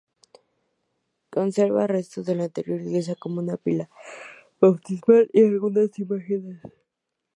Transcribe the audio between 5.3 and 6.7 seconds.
y algunas imágenes.